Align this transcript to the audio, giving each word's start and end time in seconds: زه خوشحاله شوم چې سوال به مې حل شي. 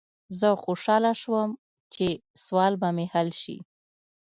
زه 0.39 0.49
خوشحاله 0.63 1.11
شوم 1.21 1.49
چې 1.93 2.07
سوال 2.43 2.73
به 2.81 2.89
مې 2.95 3.05
حل 3.13 3.29
شي. 3.41 3.57